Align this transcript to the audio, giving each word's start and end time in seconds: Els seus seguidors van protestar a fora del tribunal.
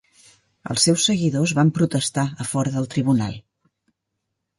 Els 0.75 0.85
seus 0.87 1.03
seguidors 1.09 1.53
van 1.59 1.71
protestar 1.79 2.23
a 2.45 2.47
fora 2.53 2.73
del 2.77 2.89
tribunal. 2.95 3.37